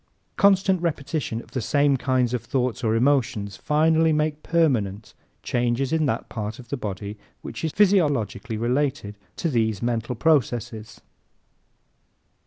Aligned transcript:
Constant 0.35 0.81
repetition 0.81 1.39
of 1.43 1.51
the 1.51 1.61
same 1.61 1.95
kinds 1.95 2.33
of 2.33 2.43
thoughts 2.43 2.83
or 2.83 2.95
emotions 2.95 3.55
finally 3.55 4.11
makes 4.11 4.39
permanent 4.41 5.13
changes 5.43 5.93
in 5.93 6.07
that 6.07 6.27
part 6.27 6.57
of 6.57 6.69
the 6.69 6.75
body 6.75 7.19
which 7.43 7.63
is 7.63 7.71
physiologically 7.71 8.57
related 8.57 9.15
to 9.35 9.47
these 9.47 9.79
mental 9.79 10.15
processes. 10.15 11.01